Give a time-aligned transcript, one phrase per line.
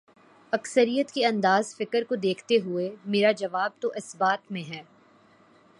[0.53, 4.81] اکثریت کے انداز فکر کو دیکھتے ہوئے، میرا جواب تو اثبات میں ہے۔